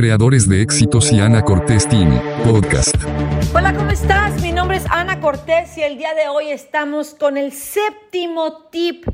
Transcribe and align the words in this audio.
creadores 0.00 0.48
de 0.48 0.62
éxitos 0.62 1.12
y 1.12 1.20
Ana 1.20 1.42
Cortés 1.42 1.86
Team, 1.86 2.22
podcast. 2.42 2.96
Hola, 3.54 3.74
¿cómo 3.74 3.90
estás? 3.90 4.40
Mi 4.40 4.50
nombre 4.50 4.78
es 4.78 4.84
Ana 4.88 5.20
Cortés 5.20 5.76
y 5.76 5.82
el 5.82 5.98
día 5.98 6.14
de 6.14 6.26
hoy 6.26 6.50
estamos 6.50 7.14
con 7.14 7.36
el 7.36 7.52
séptimo 7.52 8.70
tip 8.70 9.04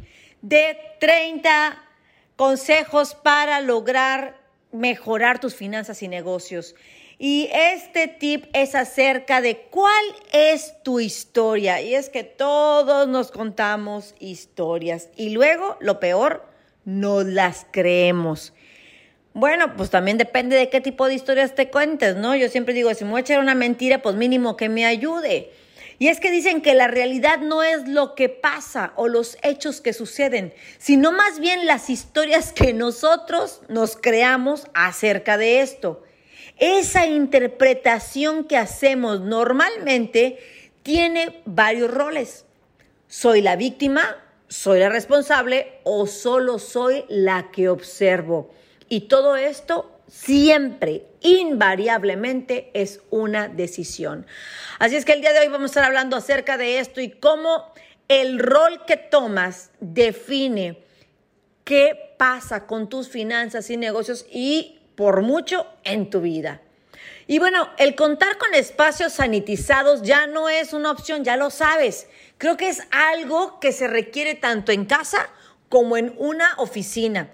de 0.43 0.79
30 1.01 1.77
consejos 2.37 3.17
para 3.17 3.61
lograr 3.63 4.39
mejorar 4.71 5.41
tus 5.41 5.57
finanzas 5.57 6.05
y 6.05 6.07
negocios. 6.07 6.77
Y 7.19 7.49
este 7.53 8.07
tip 8.07 8.45
es 8.53 8.77
acerca 8.77 9.41
de 9.41 9.67
cuál 9.73 10.05
es 10.33 10.81
tu 10.85 11.01
historia. 11.01 11.81
Y 11.81 11.97
es 11.97 12.11
que 12.11 12.23
todos 12.23 13.09
nos 13.09 13.33
contamos 13.33 14.15
historias 14.21 15.09
y 15.17 15.31
luego, 15.31 15.79
lo 15.81 15.99
peor, 15.99 16.47
no 16.85 17.25
las 17.25 17.67
creemos. 17.73 18.53
Bueno, 19.37 19.77
pues 19.77 19.91
también 19.91 20.17
depende 20.17 20.57
de 20.57 20.71
qué 20.71 20.81
tipo 20.81 21.07
de 21.07 21.13
historias 21.13 21.55
te 21.55 21.69
cuentes, 21.69 22.17
¿no? 22.17 22.35
Yo 22.35 22.49
siempre 22.49 22.73
digo, 22.73 22.95
si 22.95 23.05
me 23.05 23.11
voy 23.11 23.19
a 23.19 23.21
echar 23.21 23.39
una 23.39 23.55
mentira, 23.55 24.01
pues 24.01 24.15
mínimo 24.15 24.57
que 24.57 24.71
me 24.71 24.87
ayude. 24.87 25.53
Y 25.99 26.09
es 26.09 26.21
que 26.21 26.31
dicen 26.31 26.63
que 26.63 26.73
la 26.73 26.89
realidad 26.89 27.41
no 27.41 27.63
es 27.63 27.87
lo 27.87 28.15
que 28.15 28.31
pasa 28.31 28.95
o 28.97 29.09
los 29.09 29.37
hechos 29.43 29.83
que 29.83 29.93
suceden, 29.93 30.55
sino 30.79 31.13
más 31.13 31.39
bien 31.39 31.67
las 31.67 31.91
historias 31.91 32.51
que 32.55 32.73
nosotros 32.73 33.61
nos 33.69 33.99
creamos 33.99 34.69
acerca 34.73 35.37
de 35.37 35.61
esto. 35.61 36.03
Esa 36.57 37.05
interpretación 37.05 38.45
que 38.45 38.57
hacemos 38.57 39.21
normalmente 39.21 40.39
tiene 40.83 41.43
varios 41.45 41.91
roles. 41.91 42.47
Soy 43.07 43.43
la 43.43 43.57
víctima, 43.57 44.17
soy 44.49 44.81
la 44.81 44.89
responsable 44.89 45.75
o 45.85 46.07
solo 46.07 46.59
soy 46.59 47.05
la 47.11 47.51
que 47.51 47.69
observo. 47.69 48.57
Y 48.89 49.03
todo 49.03 49.37
esto 49.37 49.93
siempre, 50.09 51.07
invariablemente, 51.21 52.71
es 52.75 53.01
una 53.11 53.49
decisión. 53.49 54.27
Así 54.79 54.97
es 54.97 55.05
que 55.05 55.13
el 55.13 55.21
día 55.21 55.33
de 55.33 55.41
hoy 55.41 55.49
vamos 55.49 55.71
a 55.71 55.73
estar 55.73 55.85
hablando 55.85 56.17
acerca 56.17 56.57
de 56.57 56.79
esto 56.79 57.01
y 57.01 57.11
cómo 57.11 57.73
el 58.09 58.39
rol 58.39 58.85
que 58.87 58.97
tomas 58.97 59.71
define 59.81 60.83
qué 61.65 62.15
pasa 62.17 62.67
con 62.67 62.89
tus 62.89 63.09
finanzas 63.09 63.69
y 63.71 63.77
negocios 63.77 64.25
y 64.31 64.79
por 64.95 65.23
mucho 65.23 65.67
en 65.85 66.09
tu 66.09 66.21
vida. 66.21 66.63
Y 67.27 67.41
bueno, 67.41 67.69
el 67.79 67.97
contar 67.97 68.39
con 68.39 68.55
espacios 68.55 69.15
sanitizados 69.15 70.03
ya 70.03 70.29
no 70.29 70.49
es 70.49 70.73
una 70.73 70.93
opción, 70.93 71.25
ya 71.25 71.37
lo 71.37 71.51
sabes. 71.51 72.07
Creo 72.39 72.57
que 72.57 72.69
es 72.69 72.83
algo 72.93 73.59
que 73.59 73.73
se 73.73 73.89
requiere 73.89 74.35
tanto 74.37 74.71
en 74.71 74.85
casa 74.85 75.29
como 75.69 75.97
en 75.97 76.15
una 76.19 76.55
oficina 76.59 77.29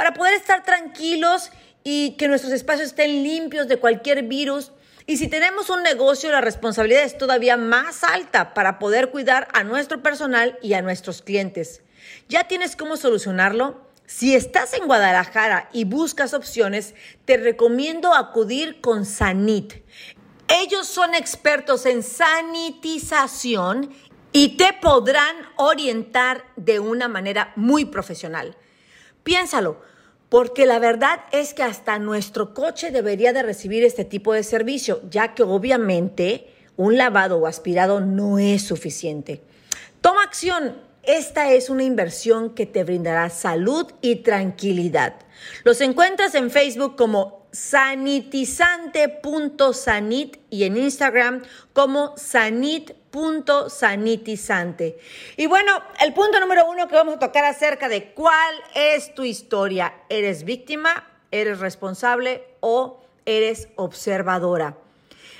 para 0.00 0.14
poder 0.14 0.32
estar 0.32 0.64
tranquilos 0.64 1.50
y 1.84 2.12
que 2.12 2.26
nuestros 2.26 2.54
espacios 2.54 2.88
estén 2.88 3.22
limpios 3.22 3.68
de 3.68 3.76
cualquier 3.76 4.22
virus. 4.22 4.72
Y 5.06 5.18
si 5.18 5.28
tenemos 5.28 5.68
un 5.68 5.82
negocio, 5.82 6.32
la 6.32 6.40
responsabilidad 6.40 7.02
es 7.02 7.18
todavía 7.18 7.58
más 7.58 8.02
alta 8.02 8.54
para 8.54 8.78
poder 8.78 9.10
cuidar 9.10 9.48
a 9.52 9.62
nuestro 9.62 10.02
personal 10.02 10.58
y 10.62 10.72
a 10.72 10.80
nuestros 10.80 11.20
clientes. 11.20 11.82
¿Ya 12.30 12.44
tienes 12.44 12.76
cómo 12.76 12.96
solucionarlo? 12.96 13.90
Si 14.06 14.34
estás 14.34 14.72
en 14.72 14.86
Guadalajara 14.86 15.68
y 15.70 15.84
buscas 15.84 16.32
opciones, 16.32 16.94
te 17.26 17.36
recomiendo 17.36 18.14
acudir 18.14 18.80
con 18.80 19.04
Sanit. 19.04 19.84
Ellos 20.48 20.86
son 20.86 21.14
expertos 21.14 21.84
en 21.84 22.02
sanitización 22.02 23.90
y 24.32 24.56
te 24.56 24.72
podrán 24.80 25.36
orientar 25.56 26.46
de 26.56 26.80
una 26.80 27.06
manera 27.06 27.52
muy 27.54 27.84
profesional. 27.84 28.56
Piénsalo, 29.22 29.89
porque 30.30 30.64
la 30.64 30.78
verdad 30.78 31.20
es 31.32 31.52
que 31.52 31.64
hasta 31.64 31.98
nuestro 31.98 32.54
coche 32.54 32.90
debería 32.90 33.34
de 33.34 33.42
recibir 33.42 33.84
este 33.84 34.06
tipo 34.06 34.32
de 34.32 34.44
servicio, 34.44 35.02
ya 35.10 35.34
que 35.34 35.42
obviamente 35.42 36.46
un 36.76 36.96
lavado 36.96 37.36
o 37.36 37.46
aspirado 37.46 38.00
no 38.00 38.38
es 38.38 38.62
suficiente. 38.62 39.42
Toma 40.00 40.22
acción. 40.22 40.88
Esta 41.02 41.52
es 41.52 41.68
una 41.68 41.82
inversión 41.82 42.50
que 42.50 42.66
te 42.66 42.84
brindará 42.84 43.28
salud 43.30 43.90
y 44.00 44.16
tranquilidad. 44.16 45.14
Los 45.64 45.80
encuentras 45.80 46.34
en 46.34 46.50
Facebook 46.50 46.94
como 46.94 47.46
sanitizante.sanit 47.52 50.36
y 50.50 50.64
en 50.64 50.76
Instagram 50.76 51.42
como 51.72 52.12
sanit.sanitizante. 53.10 54.98
Y 55.36 55.46
bueno, 55.46 55.72
el 56.00 56.14
punto 56.14 56.40
número 56.40 56.66
uno 56.68 56.88
que 56.88 56.94
vamos 56.94 57.16
a 57.16 57.18
tocar 57.18 57.44
acerca 57.44 57.88
de 57.88 58.12
cuál 58.12 58.54
es 58.74 59.14
tu 59.14 59.24
historia. 59.24 59.94
¿Eres 60.08 60.44
víctima? 60.44 61.06
¿Eres 61.30 61.60
responsable? 61.60 62.44
¿O 62.60 63.00
eres 63.24 63.68
observadora? 63.76 64.76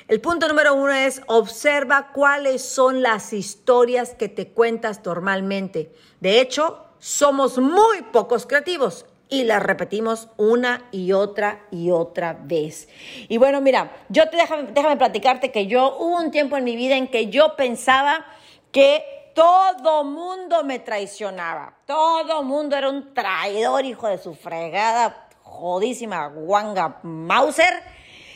El 0.08 0.20
punto 0.20 0.48
número 0.48 0.74
uno 0.74 0.92
es 0.92 1.22
observa 1.26 2.10
cuáles 2.12 2.62
son 2.62 3.02
las 3.02 3.32
historias 3.32 4.14
que 4.14 4.28
te 4.28 4.48
cuentas 4.48 5.00
normalmente. 5.04 5.92
De 6.20 6.40
hecho, 6.40 6.84
somos 6.98 7.58
muy 7.58 8.02
pocos 8.12 8.46
creativos 8.46 9.06
y 9.30 9.44
las 9.44 9.62
repetimos 9.62 10.28
una 10.36 10.88
y 10.90 11.12
otra 11.12 11.60
y 11.70 11.90
otra 11.90 12.36
vez. 12.38 12.88
Y 13.28 13.38
bueno, 13.38 13.60
mira, 13.60 13.92
yo 14.08 14.28
te 14.28 14.36
déjame, 14.36 14.72
déjame 14.72 14.96
platicarte 14.96 15.52
que 15.52 15.66
yo 15.66 15.96
hubo 15.98 16.18
un 16.18 16.30
tiempo 16.30 16.56
en 16.56 16.64
mi 16.64 16.76
vida 16.76 16.96
en 16.96 17.08
que 17.08 17.28
yo 17.28 17.56
pensaba 17.56 18.26
que 18.72 19.04
todo 19.34 20.04
mundo 20.04 20.64
me 20.64 20.80
traicionaba. 20.80 21.74
Todo 21.86 22.42
mundo 22.42 22.76
era 22.76 22.90
un 22.90 23.14
traidor, 23.14 23.84
hijo 23.84 24.08
de 24.08 24.18
su 24.18 24.34
fregada, 24.34 25.28
jodísima 25.42 26.26
guanga 26.26 26.98
Mauser. 27.02 27.82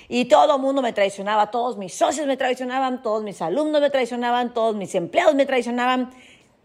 Y 0.08 0.26
todo 0.26 0.58
mundo 0.58 0.82
me 0.82 0.92
traicionaba, 0.92 1.50
todos 1.50 1.76
mis 1.76 1.94
socios 1.94 2.26
me 2.26 2.36
traicionaban, 2.36 3.02
todos 3.02 3.22
mis 3.22 3.40
alumnos 3.40 3.80
me 3.80 3.90
traicionaban, 3.90 4.52
todos 4.52 4.76
mis 4.76 4.94
empleados 4.94 5.34
me 5.34 5.46
traicionaban, 5.46 6.10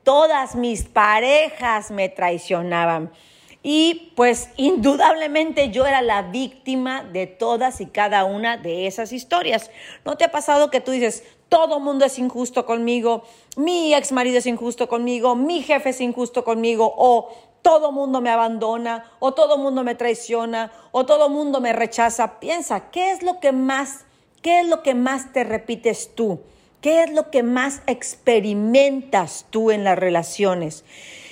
todas 0.04 0.56
mis 0.56 0.84
parejas 0.84 1.90
me 1.90 2.10
traicionaban. 2.10 3.12
Y 3.62 4.14
pues 4.16 4.50
indudablemente 4.56 5.70
yo 5.70 5.86
era 5.86 6.02
la 6.02 6.22
víctima 6.22 7.04
de 7.04 7.28
todas 7.28 7.82
y 7.82 7.88
cada 7.88 8.24
una 8.24 8.58
de 8.58 8.88
esas 8.88 9.12
historias. 9.12 9.70
¿No 10.06 10.16
te 10.18 10.24
ha 10.24 10.32
pasado 10.32 10.70
que 10.70 10.80
tú 10.80 10.92
dices, 10.92 11.24
todo 11.50 11.80
mundo 11.80 12.06
es 12.06 12.20
injusto 12.20 12.66
conmigo, 12.66 13.24
mi 13.58 13.94
ex 13.94 14.12
marido 14.12 14.38
es 14.38 14.46
injusto 14.46 14.88
conmigo, 14.88 15.36
mi 15.36 15.62
jefe 15.62 15.90
es 15.90 16.00
injusto 16.00 16.44
conmigo, 16.44 16.94
o 16.96 17.30
todo 17.62 17.92
mundo 17.92 18.22
me 18.22 18.30
abandona, 18.30 19.12
o 19.20 19.34
todo 19.34 19.58
mundo 19.58 19.84
me 19.84 19.96
traiciona, 19.96 20.72
o 20.92 21.06
todo 21.06 21.28
mundo 21.28 21.60
me 21.60 21.74
rechaza? 21.74 22.40
Piensa, 22.40 22.92
¿qué 22.92 23.12
es 23.12 23.24
lo 23.24 23.40
que 23.40 23.52
más, 23.52 24.06
qué 24.42 24.62
es 24.62 24.68
lo 24.68 24.84
que 24.84 24.94
más 24.94 25.34
te 25.34 25.44
repites 25.44 26.16
tú? 26.16 26.40
¿Qué 26.82 27.04
es 27.04 27.12
lo 27.12 27.30
que 27.30 27.44
más 27.44 27.82
experimentas 27.88 29.46
tú 29.50 29.70
en 29.72 29.84
las 29.84 30.00
relaciones? 30.00 30.86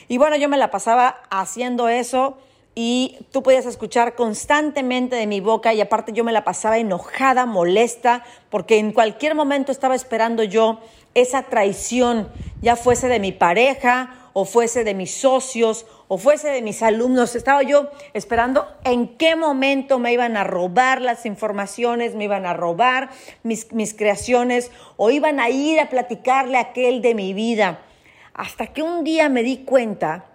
Y 0.07 0.17
bueno, 0.17 0.35
yo 0.37 0.47
me 0.47 0.57
la 0.57 0.71
pasaba 0.71 1.21
haciendo 1.29 1.89
eso 1.89 2.37
y 2.75 3.17
tú 3.31 3.41
podías 3.41 3.65
escuchar 3.65 4.13
constantemente 4.15 5.15
de 5.15 5.25
mi 5.25 5.39
boca 5.39 5.73
y 5.73 5.81
aparte 5.81 6.13
yo 6.13 6.23
me 6.23 6.31
la 6.31 6.43
pasaba 6.43 6.77
enojada, 6.77 7.45
molesta, 7.45 8.23
porque 8.49 8.77
en 8.77 8.91
cualquier 8.91 9.33
momento 9.33 9.71
estaba 9.71 9.95
esperando 9.95 10.43
yo 10.43 10.79
esa 11.15 11.41
traición, 11.43 12.29
ya 12.61 12.75
fuese 12.75 13.07
de 13.07 13.19
mi 13.19 13.31
pareja 13.31 14.13
o 14.33 14.45
fuese 14.45 14.83
de 14.83 14.93
mis 14.93 15.11
socios 15.11 15.87
o 16.07 16.19
fuese 16.19 16.49
de 16.49 16.61
mis 16.61 16.83
alumnos. 16.83 17.35
Estaba 17.35 17.63
yo 17.63 17.89
esperando 18.13 18.67
en 18.83 19.17
qué 19.17 19.35
momento 19.35 19.97
me 19.97 20.13
iban 20.13 20.37
a 20.37 20.43
robar 20.43 21.01
las 21.01 21.25
informaciones, 21.25 22.13
me 22.13 22.25
iban 22.25 22.45
a 22.45 22.53
robar 22.53 23.09
mis, 23.41 23.73
mis 23.73 23.95
creaciones 23.95 24.69
o 24.95 25.09
iban 25.09 25.39
a 25.39 25.49
ir 25.49 25.79
a 25.79 25.89
platicarle 25.89 26.57
a 26.59 26.61
aquel 26.61 27.01
de 27.01 27.15
mi 27.15 27.33
vida. 27.33 27.79
Hasta 28.37 28.67
que 28.67 28.83
un 28.83 29.03
día 29.03 29.29
me 29.29 29.41
di 29.41 29.57
cuenta 29.57 30.25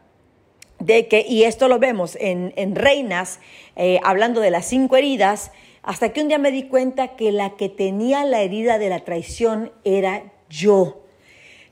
de 0.80 1.06
que, 1.06 1.24
y 1.26 1.44
esto 1.44 1.68
lo 1.68 1.78
vemos 1.78 2.18
en, 2.20 2.74
Reinas, 2.74 3.38
eh, 3.76 4.00
hablando 4.02 4.40
de 4.40 4.50
las 4.50 4.66
cinco 4.66 4.96
heridas, 4.96 5.52
hasta 5.84 6.12
que 6.12 6.20
un 6.20 6.28
día 6.28 6.38
me 6.38 6.50
di 6.50 6.64
cuenta 6.64 7.14
que 7.14 7.30
la 7.30 7.50
que 7.56 7.68
tenía 7.68 8.24
la 8.24 8.40
herida 8.40 8.78
de 8.78 8.88
la 8.88 9.00
traición 9.00 9.72
era 9.84 10.32
yo, 10.50 11.02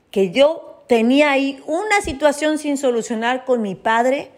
que 0.09 0.31
yo 0.31 0.83
tenía 0.87 1.31
ahí 1.31 1.61
una 1.67 2.01
situación 2.01 2.57
sin 2.57 2.77
solucionar 2.77 3.43
con 3.43 3.61
mi 3.61 3.75
padre 3.75 4.31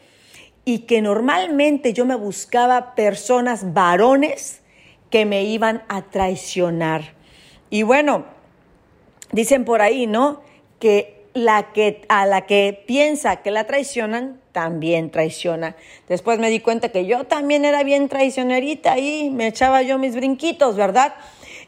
y 0.65 0.79
que 0.79 1.01
normalmente 1.01 1.93
yo 1.93 2.05
me 2.05 2.15
buscaba 2.15 2.95
personas 2.95 3.73
varones 3.73 4.61
que 5.11 5.25
me 5.25 5.43
iban 5.43 5.83
a 5.89 6.03
traicionar. 6.03 7.13
Y 7.69 7.83
bueno, 7.83 8.25
dicen 9.31 9.65
por 9.65 9.81
ahí, 9.83 10.07
¿no? 10.07 10.41
Que 10.79 11.12
la 11.33 11.71
que, 11.73 12.05
a 12.09 12.25
la 12.25 12.45
que 12.45 12.83
piensa 12.85 13.37
que 13.37 13.51
la 13.51 13.65
traicionan, 13.65 14.41
también 14.51 15.09
traiciona. 15.09 15.75
Después 16.07 16.39
me 16.39 16.49
di 16.49 16.59
cuenta 16.59 16.89
que 16.89 17.05
yo 17.05 17.25
también 17.25 17.65
era 17.65 17.83
bien 17.83 18.07
traicionerita 18.07 18.99
y 18.99 19.29
me 19.31 19.47
echaba 19.47 19.81
yo 19.81 19.97
mis 19.97 20.15
brinquitos, 20.15 20.75
¿verdad? 20.75 21.15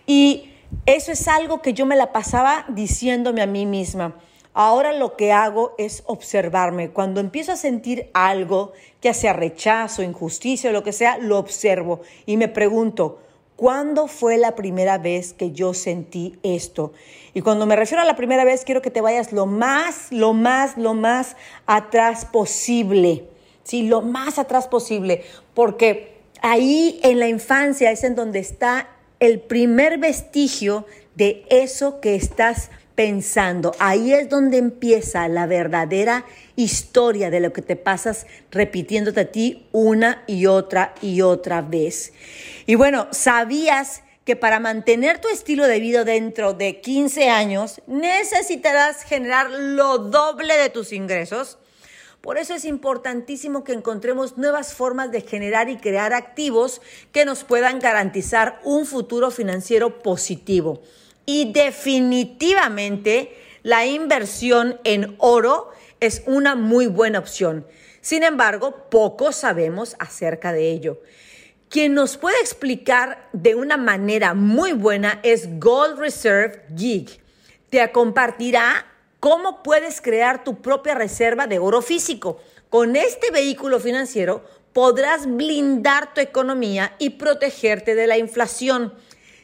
Y 0.05 0.51
eso 0.85 1.11
es 1.11 1.27
algo 1.27 1.61
que 1.61 1.73
yo 1.73 1.85
me 1.85 1.95
la 1.95 2.11
pasaba 2.11 2.65
diciéndome 2.69 3.41
a 3.41 3.47
mí 3.47 3.65
misma. 3.65 4.15
Ahora 4.53 4.93
lo 4.93 5.17
que 5.17 5.33
hago 5.33 5.73
es 5.77 6.03
observarme. 6.05 6.91
Cuando 6.91 7.19
empiezo 7.19 7.51
a 7.51 7.57
sentir 7.57 8.09
algo, 8.13 8.71
que 9.01 9.13
sea 9.13 9.33
rechazo, 9.33 10.01
injusticia 10.01 10.69
o 10.69 10.73
lo 10.73 10.83
que 10.83 10.93
sea, 10.93 11.17
lo 11.17 11.37
observo 11.37 12.01
y 12.25 12.37
me 12.37 12.47
pregunto, 12.47 13.19
¿cuándo 13.55 14.07
fue 14.07 14.37
la 14.37 14.55
primera 14.55 14.97
vez 14.97 15.33
que 15.33 15.51
yo 15.51 15.73
sentí 15.73 16.37
esto? 16.43 16.93
Y 17.33 17.41
cuando 17.41 17.65
me 17.65 17.75
refiero 17.75 18.01
a 18.01 18.05
la 18.05 18.15
primera 18.15 18.45
vez, 18.45 18.63
quiero 18.65 18.81
que 18.81 18.91
te 18.91 19.01
vayas 19.01 19.31
lo 19.33 19.45
más, 19.45 20.11
lo 20.11 20.33
más, 20.33 20.77
lo 20.77 20.93
más 20.93 21.35
atrás 21.65 22.25
posible. 22.25 23.27
Sí, 23.63 23.83
lo 23.83 24.01
más 24.01 24.37
atrás 24.37 24.67
posible, 24.67 25.23
porque 25.53 26.15
ahí 26.41 26.99
en 27.03 27.19
la 27.19 27.27
infancia 27.27 27.91
es 27.91 28.03
en 28.03 28.15
donde 28.15 28.39
está 28.39 28.89
el 29.19 29.39
primer 29.39 29.97
vestigio 29.97 30.85
de 31.15 31.45
eso 31.49 31.99
que 31.99 32.15
estás 32.15 32.69
pensando. 32.95 33.73
Ahí 33.79 34.13
es 34.13 34.29
donde 34.29 34.57
empieza 34.57 35.27
la 35.27 35.45
verdadera 35.45 36.25
historia 36.55 37.29
de 37.29 37.41
lo 37.41 37.53
que 37.53 37.61
te 37.61 37.75
pasas 37.75 38.25
repitiéndote 38.51 39.19
a 39.19 39.31
ti 39.31 39.67
una 39.71 40.23
y 40.27 40.45
otra 40.47 40.95
y 41.01 41.21
otra 41.21 41.61
vez. 41.61 42.13
Y 42.65 42.75
bueno, 42.75 43.07
¿sabías 43.11 44.01
que 44.23 44.35
para 44.35 44.59
mantener 44.59 45.19
tu 45.19 45.27
estilo 45.27 45.67
de 45.67 45.79
vida 45.79 46.03
dentro 46.03 46.53
de 46.53 46.81
15 46.81 47.29
años 47.29 47.81
necesitarás 47.85 49.03
generar 49.03 49.51
lo 49.51 49.99
doble 49.99 50.57
de 50.57 50.69
tus 50.69 50.93
ingresos? 50.93 51.59
Por 52.21 52.39
eso 52.39 52.55
es 52.55 52.65
importantísimo 52.65 53.63
que 53.63 53.73
encontremos 53.73 54.35
nuevas 54.35 54.73
formas 54.73 55.11
de 55.11 55.21
generar 55.21 55.69
y 55.69 55.77
crear 55.77 56.11
activos 56.11 56.81
que 57.11 57.23
nos 57.23 57.43
puedan 57.43 57.77
garantizar 57.77 58.59
un 58.63 58.87
futuro 58.87 59.29
financiero 59.29 59.99
positivo. 59.99 60.81
Y 61.25 61.51
definitivamente 61.51 63.35
la 63.63 63.85
inversión 63.85 64.79
en 64.83 65.15
oro 65.17 65.71
es 65.99 66.23
una 66.25 66.55
muy 66.55 66.87
buena 66.87 67.19
opción. 67.19 67.65
Sin 68.01 68.23
embargo, 68.23 68.87
poco 68.91 69.31
sabemos 69.31 69.95
acerca 69.97 70.53
de 70.53 70.69
ello. 70.71 71.01
Quien 71.69 71.95
nos 71.95 72.17
puede 72.17 72.39
explicar 72.39 73.27
de 73.33 73.55
una 73.55 73.77
manera 73.77 74.33
muy 74.33 74.73
buena 74.73 75.19
es 75.23 75.59
Gold 75.59 75.97
Reserve 75.97 76.63
Gig. 76.77 77.19
Te 77.69 77.91
compartirá 77.91 78.85
cómo 79.19 79.63
puedes 79.63 80.01
crear 80.01 80.43
tu 80.43 80.61
propia 80.61 80.93
reserva 80.93 81.47
de 81.47 81.57
oro 81.57 81.81
físico. 81.81 82.39
Con 82.69 82.95
este 82.95 83.31
vehículo 83.31 83.79
financiero 83.79 84.43
podrás 84.71 85.25
blindar 85.25 86.13
tu 86.13 86.21
economía 86.21 86.95
y 86.99 87.11
protegerte 87.11 87.95
de 87.95 88.05
la 88.05 88.17
inflación. 88.19 88.93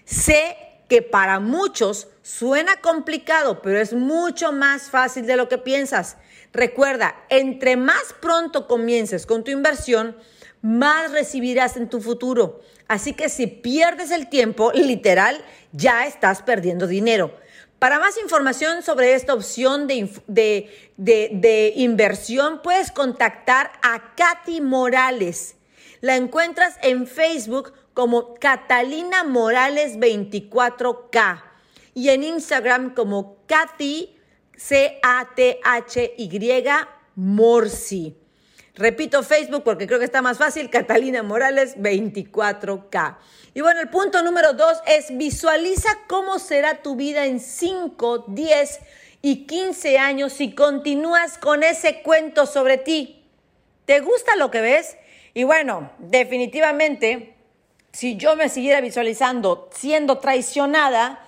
Sé 0.05 0.55
que 0.91 1.01
para 1.01 1.39
muchos 1.39 2.09
suena 2.21 2.81
complicado, 2.81 3.61
pero 3.61 3.79
es 3.79 3.93
mucho 3.93 4.51
más 4.51 4.89
fácil 4.89 5.25
de 5.25 5.37
lo 5.37 5.47
que 5.47 5.57
piensas. 5.57 6.17
Recuerda, 6.51 7.15
entre 7.29 7.77
más 7.77 8.13
pronto 8.19 8.67
comiences 8.67 9.25
con 9.25 9.45
tu 9.45 9.51
inversión, 9.51 10.17
más 10.61 11.13
recibirás 11.13 11.77
en 11.77 11.87
tu 11.87 12.01
futuro. 12.01 12.59
Así 12.89 13.13
que 13.13 13.29
si 13.29 13.47
pierdes 13.47 14.11
el 14.11 14.27
tiempo, 14.27 14.73
literal, 14.73 15.41
ya 15.71 16.05
estás 16.05 16.41
perdiendo 16.41 16.87
dinero. 16.87 17.33
Para 17.79 17.97
más 17.97 18.17
información 18.17 18.83
sobre 18.83 19.13
esta 19.13 19.33
opción 19.33 19.87
de, 19.87 20.09
de, 20.97 21.73
inversión, 21.77 22.61
puedes 22.61 22.91
contactar 22.91 23.71
a 23.81 24.13
Katy 24.17 24.59
Morales. 24.59 25.55
La 26.01 26.17
encuentras 26.17 26.75
en 26.81 27.07
Facebook 27.07 27.71
como 28.01 28.33
Catalina 28.33 29.23
Morales 29.23 29.99
24K 29.99 31.43
y 31.93 32.09
en 32.09 32.23
Instagram 32.23 32.95
como 32.95 33.37
Kathy 33.45 34.17
C-A-T-H-Y 34.57 36.39
Morsi. 37.13 38.17
Repito 38.73 39.21
Facebook 39.21 39.63
porque 39.63 39.85
creo 39.85 39.99
que 39.99 40.05
está 40.05 40.23
más 40.23 40.39
fácil, 40.39 40.71
Catalina 40.71 41.21
Morales 41.21 41.77
24K. 41.77 43.17
Y 43.53 43.61
bueno, 43.61 43.79
el 43.79 43.89
punto 43.89 44.23
número 44.23 44.53
dos 44.53 44.79
es 44.87 45.15
visualiza 45.15 45.89
cómo 46.07 46.39
será 46.39 46.81
tu 46.81 46.95
vida 46.95 47.27
en 47.27 47.39
5, 47.39 48.25
10 48.29 48.79
y 49.21 49.45
15 49.45 49.99
años 49.99 50.33
si 50.33 50.55
continúas 50.55 51.37
con 51.37 51.61
ese 51.61 52.01
cuento 52.01 52.47
sobre 52.47 52.79
ti. 52.79 53.23
¿Te 53.85 53.99
gusta 53.99 54.35
lo 54.37 54.49
que 54.49 54.61
ves? 54.61 54.97
Y 55.35 55.43
bueno, 55.43 55.91
definitivamente 55.99 57.35
si 57.91 58.17
yo 58.17 58.35
me 58.35 58.49
siguiera 58.49 58.81
visualizando 58.81 59.69
siendo 59.73 60.17
traicionada, 60.19 61.19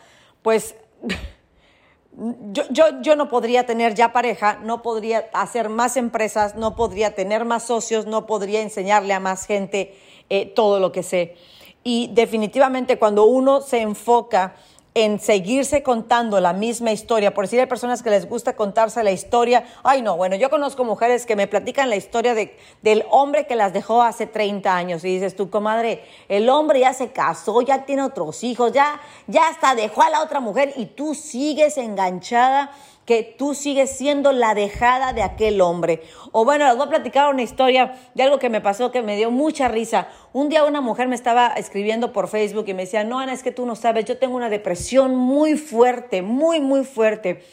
pues 0.42 0.76
yo, 2.18 2.64
yo, 2.70 3.02
yo, 3.02 3.16
no 3.16 3.30
podría 3.30 3.66
tener 3.66 3.96
ya 3.96 4.14
pareja, 4.14 4.60
no 4.64 4.82
podría 4.82 5.30
hacer 5.34 5.70
más 5.70 5.98
empresas, 5.98 6.56
no 6.56 6.76
podría 6.76 7.16
tener 7.16 7.46
más 7.46 7.64
socios, 7.64 8.06
no 8.06 8.26
podría 8.26 8.62
enseñarle 8.62 9.14
a 9.14 9.20
más 9.20 9.46
gente 9.46 9.98
eh, 10.30 10.46
todo 10.46 10.80
lo 10.80 10.92
que 10.92 11.04
sé. 11.04 11.36
Y 11.84 12.10
definitivamente 12.14 12.98
cuando 12.98 13.26
uno 13.26 13.62
se 13.62 13.82
enfoca 13.82 14.56
en 14.96 15.20
seguirse 15.20 15.82
contando 15.82 16.40
la 16.40 16.54
misma 16.54 16.92
historia. 16.92 17.34
Por 17.34 17.46
decir, 17.46 17.60
hay 17.60 17.66
personas 17.66 18.04
que 18.04 18.10
les 18.10 18.28
gusta 18.28 18.56
contarse 18.56 19.04
la 19.04 19.12
historia. 19.12 19.66
Ay, 19.84 20.02
no, 20.02 20.16
bueno, 20.18 20.36
yo 20.36 20.50
conozco 20.50 20.84
mujeres 20.84 21.26
que 21.26 21.36
me 21.36 21.48
platican 21.48 21.90
la 21.90 21.96
historia 21.96 22.34
de, 22.34 22.58
del 22.82 23.04
hombre 23.10 23.48
que 23.48 23.56
las 23.56 23.74
dejó 23.74 24.04
hace 24.04 24.28
30 24.28 24.76
años. 24.76 25.04
Y 25.04 25.16
dices 25.16 25.36
tú, 25.36 25.50
comadre, 25.50 26.04
el 26.30 26.50
hombre 26.50 26.82
ya 26.82 26.94
se 26.94 27.12
casó, 27.12 27.62
ya 27.62 27.86
tiene 27.86 28.04
otros 28.04 28.44
hijos, 28.44 28.72
ya, 28.72 29.02
ya 29.28 29.48
hasta 29.48 29.76
dejó 29.76 30.04
a 30.04 30.10
la 30.10 30.22
otra 30.22 30.40
mujer 30.40 30.74
y 30.76 30.86
tú 30.86 31.16
sigues 31.16 31.78
enganchada 31.78 32.72
que 33.06 33.36
tú 33.38 33.54
sigues 33.54 33.90
siendo 33.90 34.32
la 34.32 34.56
dejada 34.56 35.14
de 35.14 35.24
aquel 35.24 35.62
hombre. 35.62 36.02
O 36.32 36.46
bueno, 36.46 36.66
les 36.66 36.76
voy 36.76 36.88
a 36.88 36.90
platicar 36.90 37.34
una 37.34 37.42
historia 37.42 37.96
de 38.14 38.24
algo 38.24 38.40
que 38.40 38.50
me 38.50 38.62
pasó 38.62 38.92
que 38.92 39.02
me 39.02 39.18
dio 39.18 39.32
mucha 39.32 39.68
risa. 39.68 40.08
Un 40.32 40.50
día 40.50 40.64
una 40.64 40.82
mujer 40.82 41.08
me 41.08 41.16
estaba 41.16 41.48
escribiendo 41.48 42.14
por 42.14 42.28
Facebook 42.28 42.66
y 42.68 42.74
me 42.74 42.84
decía, 42.84 43.04
no, 43.04 43.20
Ana, 43.20 43.34
es 43.34 43.44
que 43.44 43.52
tú 43.52 43.66
no 43.66 43.76
sabes, 43.76 44.06
yo 44.06 44.18
tengo 44.18 44.36
una 44.36 44.50
depresión 44.50 45.16
muy 45.16 45.58
fuerte, 45.58 46.22
muy, 46.22 46.62
muy 46.62 46.86
fuerte. 46.86 47.44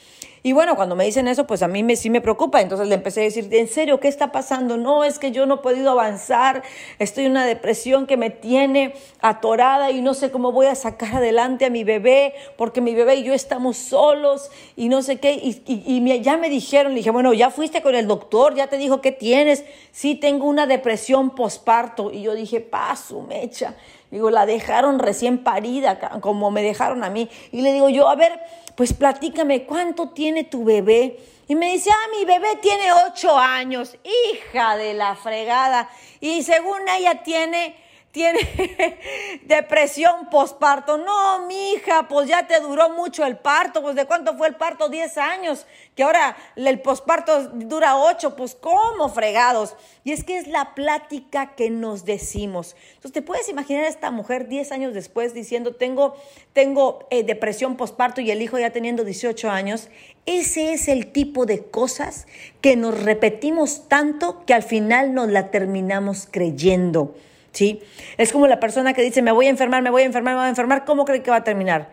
Y 0.42 0.52
bueno, 0.52 0.74
cuando 0.74 0.96
me 0.96 1.04
dicen 1.04 1.28
eso, 1.28 1.46
pues 1.46 1.62
a 1.62 1.68
mí 1.68 1.82
me, 1.82 1.96
sí 1.96 2.08
me 2.08 2.22
preocupa. 2.22 2.62
Entonces 2.62 2.88
le 2.88 2.94
empecé 2.94 3.20
a 3.20 3.24
decir, 3.24 3.48
¿en 3.52 3.68
serio 3.68 4.00
qué 4.00 4.08
está 4.08 4.32
pasando? 4.32 4.78
No, 4.78 5.04
es 5.04 5.18
que 5.18 5.32
yo 5.32 5.44
no 5.44 5.56
he 5.56 5.58
podido 5.58 5.90
avanzar, 5.90 6.62
estoy 6.98 7.26
en 7.26 7.32
una 7.32 7.44
depresión 7.44 8.06
que 8.06 8.16
me 8.16 8.30
tiene 8.30 8.94
atorada 9.20 9.90
y 9.90 10.00
no 10.00 10.14
sé 10.14 10.30
cómo 10.30 10.52
voy 10.52 10.66
a 10.66 10.74
sacar 10.74 11.16
adelante 11.16 11.66
a 11.66 11.70
mi 11.70 11.84
bebé, 11.84 12.34
porque 12.56 12.80
mi 12.80 12.94
bebé 12.94 13.16
y 13.16 13.24
yo 13.24 13.34
estamos 13.34 13.76
solos 13.76 14.50
y 14.76 14.88
no 14.88 15.02
sé 15.02 15.18
qué. 15.18 15.32
Y, 15.34 15.62
y, 15.66 16.22
ya 16.22 16.38
me 16.38 16.48
dijeron, 16.48 16.92
le 16.92 16.98
dije, 16.98 17.10
bueno, 17.10 17.34
ya 17.34 17.50
fuiste 17.50 17.82
con 17.82 17.94
el 17.94 18.06
doctor, 18.06 18.54
ya 18.54 18.68
te 18.68 18.78
dijo 18.78 19.02
qué 19.02 19.12
tienes. 19.12 19.64
Sí, 19.92 20.14
tengo 20.14 20.46
una 20.46 20.66
depresión 20.66 21.30
posparto. 21.34 22.10
Y 22.10 22.22
yo 22.22 22.34
dije, 22.34 22.60
paso, 22.60 23.20
mecha. 23.20 23.74
Digo, 24.10 24.30
la 24.30 24.44
dejaron 24.44 24.98
recién 24.98 25.38
parida, 25.38 26.20
como 26.20 26.50
me 26.50 26.62
dejaron 26.62 27.04
a 27.04 27.10
mí. 27.10 27.28
Y 27.52 27.60
le 27.62 27.72
digo 27.72 27.88
yo, 27.88 28.08
a 28.08 28.16
ver, 28.16 28.40
pues 28.74 28.92
platícame, 28.92 29.64
¿cuánto 29.64 30.10
tiene 30.10 30.44
tu 30.44 30.64
bebé? 30.64 31.18
Y 31.46 31.54
me 31.54 31.72
dice, 31.72 31.90
ah, 31.90 32.08
mi 32.18 32.24
bebé 32.24 32.56
tiene 32.60 32.92
ocho 33.08 33.36
años, 33.38 33.96
hija 34.04 34.76
de 34.76 34.94
la 34.94 35.14
fregada. 35.14 35.88
Y 36.20 36.42
según 36.42 36.88
ella 36.88 37.22
tiene 37.22 37.76
tiene 38.12 38.40
depresión 39.44 40.28
posparto. 40.30 40.98
No, 40.98 41.46
mi 41.46 41.72
hija, 41.72 42.08
pues 42.08 42.28
ya 42.28 42.46
te 42.46 42.58
duró 42.60 42.90
mucho 42.90 43.24
el 43.24 43.36
parto. 43.36 43.82
Pues 43.82 43.94
de 43.94 44.06
cuánto 44.06 44.36
fue 44.36 44.48
el 44.48 44.56
parto? 44.56 44.88
Diez 44.88 45.16
años. 45.16 45.66
Que 45.94 46.02
ahora 46.02 46.36
el 46.56 46.80
posparto 46.80 47.44
dura 47.54 47.96
ocho. 47.96 48.34
Pues 48.34 48.54
cómo 48.54 49.08
fregados. 49.08 49.76
Y 50.02 50.12
es 50.12 50.24
que 50.24 50.38
es 50.38 50.48
la 50.48 50.74
plática 50.74 51.54
que 51.54 51.70
nos 51.70 52.04
decimos. 52.04 52.74
Entonces, 52.88 53.12
¿te 53.12 53.22
puedes 53.22 53.48
imaginar 53.48 53.84
a 53.84 53.88
esta 53.88 54.10
mujer 54.10 54.48
diez 54.48 54.72
años 54.72 54.92
después 54.92 55.32
diciendo, 55.32 55.74
tengo, 55.74 56.16
tengo 56.52 57.06
eh, 57.10 57.22
depresión 57.22 57.76
posparto 57.76 58.20
y 58.20 58.30
el 58.30 58.42
hijo 58.42 58.58
ya 58.58 58.70
teniendo 58.70 59.04
18 59.04 59.50
años? 59.50 59.88
Ese 60.26 60.72
es 60.72 60.88
el 60.88 61.12
tipo 61.12 61.46
de 61.46 61.64
cosas 61.64 62.26
que 62.60 62.76
nos 62.76 63.02
repetimos 63.02 63.88
tanto 63.88 64.44
que 64.46 64.54
al 64.54 64.62
final 64.62 65.14
nos 65.14 65.28
la 65.28 65.50
terminamos 65.50 66.26
creyendo. 66.30 67.14
¿Sí? 67.52 67.80
Es 68.16 68.32
como 68.32 68.46
la 68.46 68.60
persona 68.60 68.92
que 68.92 69.02
dice, 69.02 69.22
me 69.22 69.32
voy 69.32 69.46
a 69.46 69.50
enfermar, 69.50 69.82
me 69.82 69.90
voy 69.90 70.02
a 70.02 70.06
enfermar, 70.06 70.34
me 70.34 70.40
voy 70.40 70.46
a 70.46 70.50
enfermar, 70.50 70.84
¿cómo 70.84 71.04
cree 71.04 71.22
que 71.22 71.30
va 71.30 71.38
a 71.38 71.44
terminar? 71.44 71.90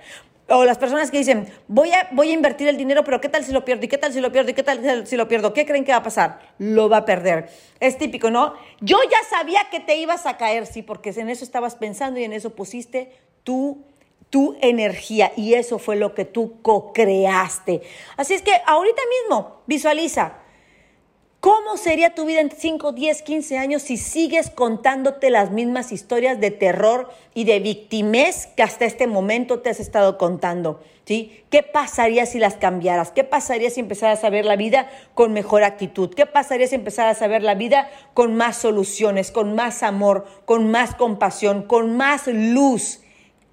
O 0.50 0.64
las 0.64 0.78
personas 0.78 1.12
que 1.12 1.18
dicen, 1.18 1.48
voy 1.68 1.92
a, 1.92 2.08
voy 2.12 2.30
a 2.30 2.34
invertir 2.34 2.70
el 2.70 2.78
dinero, 2.78 3.04
pero 3.04 3.20
¿qué 3.20 3.28
tal 3.28 3.44
si 3.44 3.52
lo 3.52 3.66
pierdo? 3.66 3.84
¿Y 3.84 3.90
qué 3.90 3.98
tal 3.98 4.14
si 4.14 4.22
lo 4.22 4.32
pierdo? 4.32 4.52
¿Y 4.52 4.54
qué 4.54 4.64
tal 4.64 5.06
si 5.06 5.18
lo 5.18 5.28
pierdo? 5.28 5.54
¿Qué 5.54 5.66
creen 5.66 5.84
que 5.84 5.92
va 5.92 5.98
a 5.98 6.04
pasar? 6.04 6.40
Lo 6.58 6.88
va 6.88 6.98
a 6.98 7.06
perder. 7.06 7.50
Es 7.82 7.98
típico, 7.98 8.32
¿no? 8.32 8.54
Yo 8.80 8.98
ya 9.12 9.18
sabía 9.30 9.60
que 9.70 9.82
te 9.82 9.98
ibas 9.98 10.26
a 10.26 10.38
caer, 10.38 10.66
sí, 10.66 10.84
porque 10.84 11.10
en 11.10 11.30
eso 11.30 11.44
estabas 11.44 11.76
pensando 11.76 12.20
y 12.20 12.24
en 12.24 12.32
eso 12.32 12.52
pusiste 12.52 13.12
tu, 13.44 13.84
tu 14.30 14.56
energía 14.62 15.34
y 15.36 15.56
eso 15.56 15.80
fue 15.80 15.98
lo 15.98 16.14
que 16.14 16.24
tú 16.24 16.62
co-creaste. 16.62 17.82
Así 18.16 18.34
es 18.34 18.42
que 18.42 18.54
ahorita 18.66 19.02
mismo 19.24 19.64
visualiza, 19.68 20.38
¿Cómo 21.48 21.78
sería 21.78 22.14
tu 22.14 22.26
vida 22.26 22.42
en 22.42 22.52
5, 22.52 22.92
10, 22.92 23.22
15 23.22 23.58
años 23.58 23.82
si 23.82 23.96
sigues 23.96 24.50
contándote 24.50 25.30
las 25.30 25.50
mismas 25.50 25.94
historias 25.94 26.42
de 26.42 26.52
terror 26.52 27.10
y 27.34 27.46
de 27.46 27.62
victimez 27.62 28.48
que 28.48 28.64
hasta 28.64 28.84
este 28.84 29.08
momento 29.08 29.62
te 29.62 29.70
has 29.70 29.80
estado 29.80 30.18
contando? 30.18 30.82
¿Sí? 31.06 31.46
¿Qué 31.50 31.64
pasaría 31.64 32.26
si 32.26 32.38
las 32.38 32.56
cambiaras? 32.56 33.12
¿Qué 33.12 33.24
pasaría 33.24 33.70
si 33.70 33.80
empezaras 33.80 34.26
a 34.26 34.30
ver 34.30 34.44
la 34.44 34.58
vida 34.58 34.90
con 35.14 35.32
mejor 35.32 35.64
actitud? 35.64 36.14
¿Qué 36.14 36.26
pasaría 36.26 36.68
si 36.68 36.76
empezaras 36.76 37.22
a 37.22 37.28
ver 37.28 37.44
la 37.44 37.56
vida 37.56 37.90
con 38.14 38.36
más 38.36 38.58
soluciones, 38.58 39.32
con 39.32 39.56
más 39.56 39.84
amor, 39.84 40.26
con 40.44 40.70
más 40.70 40.96
compasión, 40.96 41.64
con 41.64 41.96
más 41.96 42.28
luz? 42.28 43.00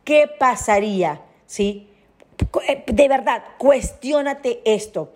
¿Qué 0.02 0.28
pasaría? 0.36 1.20
¿Sí? 1.46 1.88
Eh, 2.66 2.82
de 2.88 3.06
verdad, 3.08 3.44
cuestiónate 3.56 4.62
esto. 4.64 5.12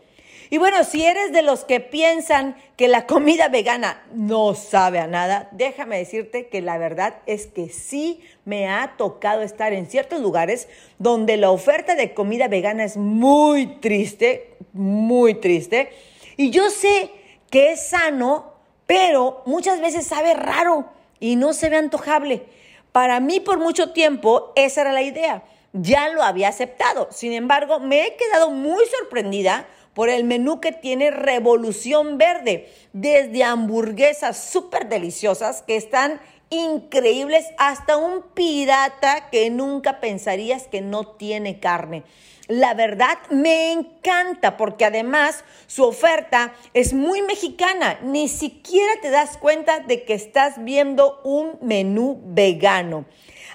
Y 0.50 0.59
bueno, 0.59 0.83
si 0.85 1.05
eres 1.05 1.33
de 1.33 1.43
los 1.43 1.64
que 1.64 1.81
piensan 1.81 2.57
que 2.76 2.88
la 2.88 3.07
comida 3.07 3.49
vegana 3.49 4.02
no 4.14 4.55
sabe 4.55 4.99
a 4.99 5.07
nada, 5.07 5.49
déjame 5.52 5.99
decirte 5.99 6.49
que 6.49 6.62
la 6.62 6.78
verdad 6.78 7.17
es 7.26 7.47
que 7.47 7.69
sí 7.69 8.23
me 8.45 8.67
ha 8.69 8.95
tocado 8.97 9.43
estar 9.43 9.75
en 9.75 9.90
ciertos 9.90 10.21
lugares 10.21 10.69
donde 10.99 11.37
la 11.37 11.50
oferta 11.50 11.95
de 11.95 12.14
comida 12.14 12.49
vegana 12.49 12.85
es 12.85 12.97
muy 12.97 13.78
triste, 13.81 14.57
muy 14.73 15.35
triste. 15.35 15.90
Y 16.37 16.50
yo 16.50 16.71
sé 16.71 17.11
que 17.50 17.73
es 17.73 17.88
sano, 17.88 18.55
pero 18.87 19.43
muchas 19.45 19.81
veces 19.81 20.07
sabe 20.07 20.33
raro 20.33 20.87
y 21.21 21.37
no 21.37 21.52
se 21.52 21.69
ve 21.69 21.76
antojable. 21.76 22.47
Para 22.93 23.21
mí 23.21 23.40
por 23.40 23.59
mucho 23.59 23.93
tiempo 23.93 24.52
esa 24.57 24.81
era 24.81 24.93
la 24.93 25.02
idea. 25.02 25.43
Ya 25.75 26.09
lo 26.09 26.23
había 26.23 26.49
aceptado. 26.49 27.09
Sin 27.11 27.33
embargo, 27.33 27.81
me 27.81 28.07
he 28.07 28.17
quedado 28.17 28.50
muy 28.50 28.85
sorprendida 28.99 29.67
por 29.99 30.11
el 30.11 30.23
menú 30.23 30.61
que 30.61 30.71
tiene 30.71 31.11
Revolución 31.11 32.19
Verde, 32.19 32.73
desde 32.93 33.43
hamburguesas 33.43 34.38
súper 34.38 34.88
deliciosas 34.88 35.62
que 35.62 35.75
están 35.75 36.21
increíbles 36.50 37.45
hasta 37.59 37.97
un 37.97 38.23
pirata 38.33 39.28
que 39.31 39.50
nunca 39.50 39.99
pensarías 39.99 40.69
que 40.69 40.83
no 40.83 41.05
tiene 41.05 41.59
carne. 41.59 42.05
La 42.47 42.75
verdad 42.75 43.19
me 43.31 43.73
encanta 43.73 44.57
porque 44.57 44.85
además 44.85 45.43
su 45.67 45.83
oferta 45.83 46.55
es 46.75 46.95
muy 46.95 47.23
mexicana. 47.23 47.99
Ni 48.05 48.28
siquiera 48.28 48.93
te 49.02 49.11
das 49.11 49.37
cuenta 49.37 49.81
de 49.81 50.05
que 50.05 50.14
estás 50.14 50.62
viendo 50.62 51.21
un 51.25 51.59
menú 51.61 52.21
vegano. 52.25 53.05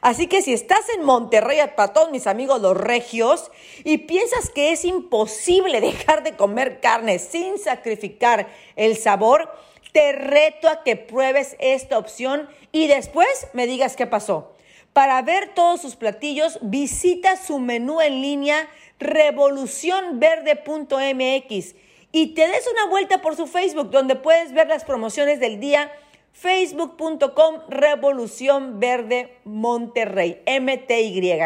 Así 0.03 0.27
que 0.27 0.41
si 0.41 0.51
estás 0.51 0.89
en 0.97 1.05
Monterrey, 1.05 1.59
para 1.77 1.93
todos 1.93 2.11
mis 2.11 2.27
amigos 2.27 2.61
los 2.61 2.75
regios, 2.75 3.49
y 3.85 3.99
piensas 3.99 4.49
que 4.49 4.73
es 4.73 4.83
imposible 4.83 5.79
dejar 5.81 6.23
de 6.23 6.35
comer 6.35 6.81
carne 6.81 7.19
sin 7.19 7.57
sacrificar 7.57 8.49
el 8.75 8.97
sabor, 8.97 9.49
te 9.93 10.11
reto 10.11 10.67
a 10.67 10.83
que 10.83 10.97
pruebes 10.97 11.55
esta 11.59 11.97
opción 11.97 12.49
y 12.73 12.87
después 12.87 13.47
me 13.53 13.65
digas 13.65 13.95
qué 13.95 14.05
pasó. 14.05 14.51
Para 14.91 15.21
ver 15.21 15.53
todos 15.53 15.81
sus 15.81 15.95
platillos, 15.95 16.59
visita 16.61 17.37
su 17.37 17.59
menú 17.59 18.01
en 18.01 18.21
línea 18.21 18.67
revolucionverde.mx 18.99 21.75
y 22.11 22.33
te 22.33 22.47
des 22.49 22.67
una 22.67 22.87
vuelta 22.87 23.21
por 23.21 23.37
su 23.37 23.47
Facebook 23.47 23.89
donde 23.89 24.17
puedes 24.17 24.51
ver 24.51 24.67
las 24.67 24.83
promociones 24.83 25.39
del 25.39 25.61
día 25.61 25.93
facebook.com 26.33 27.61
Revolución 27.69 28.79
Verde 28.79 29.39
Monterrey, 29.45 30.41
MTY. 30.45 31.39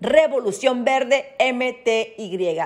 Revolución 0.00 0.84
Verde 0.84 1.36
MTY. 1.38 2.58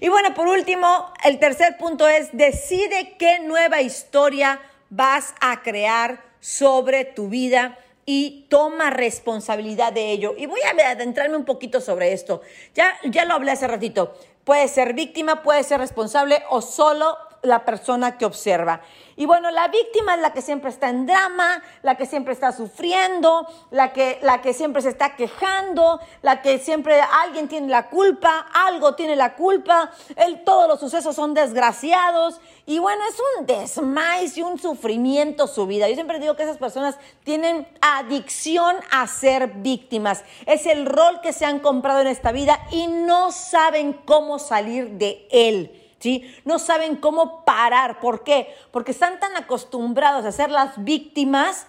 Y 0.00 0.08
bueno, 0.08 0.34
por 0.34 0.48
último, 0.48 1.12
el 1.24 1.38
tercer 1.38 1.76
punto 1.78 2.08
es 2.08 2.30
decide 2.32 3.16
qué 3.18 3.40
nueva 3.40 3.82
historia 3.82 4.60
vas 4.90 5.34
a 5.40 5.62
crear 5.62 6.24
sobre 6.40 7.04
tu 7.04 7.28
vida 7.28 7.78
y 8.06 8.46
toma 8.48 8.90
responsabilidad 8.90 9.92
de 9.92 10.12
ello. 10.12 10.34
Y 10.38 10.46
voy 10.46 10.60
a 10.62 10.90
adentrarme 10.90 11.36
un 11.36 11.44
poquito 11.44 11.80
sobre 11.80 12.12
esto. 12.12 12.40
Ya, 12.74 12.94
ya 13.04 13.24
lo 13.24 13.34
hablé 13.34 13.50
hace 13.50 13.66
ratito. 13.66 14.14
Puede 14.44 14.68
ser 14.68 14.94
víctima, 14.94 15.42
puede 15.42 15.64
ser 15.64 15.80
responsable 15.80 16.42
o 16.50 16.62
solo 16.62 17.18
la 17.46 17.64
persona 17.64 18.18
que 18.18 18.24
observa. 18.24 18.82
Y 19.18 19.24
bueno, 19.24 19.50
la 19.50 19.68
víctima 19.68 20.14
es 20.14 20.20
la 20.20 20.34
que 20.34 20.42
siempre 20.42 20.68
está 20.68 20.90
en 20.90 21.06
drama, 21.06 21.62
la 21.82 21.94
que 21.94 22.04
siempre 22.04 22.34
está 22.34 22.52
sufriendo, 22.52 23.46
la 23.70 23.94
que, 23.94 24.18
la 24.20 24.42
que 24.42 24.52
siempre 24.52 24.82
se 24.82 24.90
está 24.90 25.16
quejando, 25.16 26.00
la 26.20 26.42
que 26.42 26.58
siempre 26.58 27.00
alguien 27.00 27.48
tiene 27.48 27.68
la 27.68 27.88
culpa, 27.88 28.46
algo 28.52 28.94
tiene 28.94 29.16
la 29.16 29.34
culpa, 29.34 29.90
el, 30.16 30.44
todos 30.44 30.68
los 30.68 30.80
sucesos 30.80 31.16
son 31.16 31.32
desgraciados. 31.32 32.40
Y 32.66 32.78
bueno, 32.78 33.02
es 33.08 33.16
un 33.38 33.46
desmais 33.46 34.36
y 34.36 34.42
un 34.42 34.58
sufrimiento 34.58 35.46
su 35.46 35.66
vida. 35.66 35.88
Yo 35.88 35.94
siempre 35.94 36.18
digo 36.18 36.36
que 36.36 36.42
esas 36.42 36.58
personas 36.58 36.98
tienen 37.24 37.66
adicción 37.80 38.76
a 38.90 39.06
ser 39.06 39.48
víctimas. 39.48 40.24
Es 40.44 40.66
el 40.66 40.84
rol 40.84 41.22
que 41.22 41.32
se 41.32 41.46
han 41.46 41.60
comprado 41.60 42.00
en 42.00 42.08
esta 42.08 42.32
vida 42.32 42.58
y 42.70 42.86
no 42.86 43.32
saben 43.32 43.94
cómo 43.94 44.38
salir 44.38 44.90
de 44.90 45.26
él. 45.30 45.85
¿Sí? 45.98 46.34
No 46.44 46.58
saben 46.58 46.96
cómo 46.96 47.44
parar. 47.44 48.00
¿Por 48.00 48.24
qué? 48.24 48.54
Porque 48.70 48.92
están 48.92 49.20
tan 49.20 49.36
acostumbrados 49.36 50.24
a 50.24 50.32
ser 50.32 50.50
las 50.50 50.82
víctimas 50.82 51.66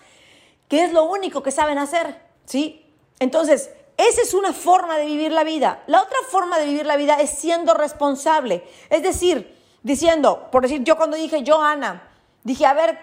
que 0.67 0.83
es 0.83 0.91
lo 0.91 1.05
único 1.05 1.43
que 1.43 1.51
saben 1.51 1.77
hacer, 1.77 2.21
¿sí? 2.45 2.85
Entonces, 3.19 3.71
esa 3.97 4.21
es 4.21 4.33
una 4.33 4.53
forma 4.53 4.97
de 4.97 5.05
vivir 5.05 5.31
la 5.31 5.43
vida. 5.43 5.83
La 5.87 6.01
otra 6.01 6.17
forma 6.29 6.59
de 6.59 6.65
vivir 6.65 6.85
la 6.85 6.97
vida 6.97 7.15
es 7.15 7.31
siendo 7.31 7.73
responsable. 7.73 8.63
Es 8.89 9.01
decir, 9.01 9.55
diciendo, 9.81 10.49
por 10.51 10.63
decir, 10.63 10.83
yo 10.83 10.97
cuando 10.97 11.17
dije 11.17 11.41
yo, 11.43 11.61
Ana, 11.61 12.07
dije, 12.43 12.65
a 12.65 12.73
ver, 12.73 12.99